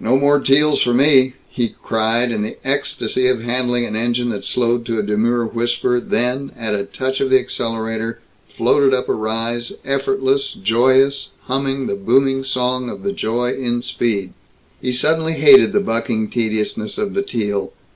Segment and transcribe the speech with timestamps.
[0.00, 4.44] "No more Teals for me," he cried, in the ecstasy of handling an engine that
[4.44, 8.18] slowed to a demure whisper, then, at a touch of the accelerator,
[8.48, 14.32] floated up a rise, effortless, joyous, humming the booming song of the joy in speed.
[14.82, 17.72] He suddenly hated the bucking tediousness of the Teal.